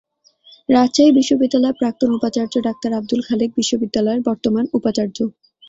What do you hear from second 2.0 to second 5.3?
উপাচার্য ডাক্তার আব্দুল খালেক বিশ্ববিদ্যালয়ের বর্তমান উপাচার্য।